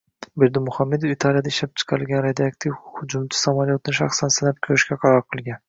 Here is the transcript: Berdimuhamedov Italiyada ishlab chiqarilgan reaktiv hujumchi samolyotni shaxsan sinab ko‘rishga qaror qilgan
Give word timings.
Berdimuhamedov 0.43 1.11
Italiyada 1.15 1.51
ishlab 1.53 1.75
chiqarilgan 1.83 2.25
reaktiv 2.27 2.79
hujumchi 2.95 3.41
samolyotni 3.43 3.97
shaxsan 4.01 4.37
sinab 4.41 4.61
ko‘rishga 4.69 5.03
qaror 5.07 5.25
qilgan 5.31 5.57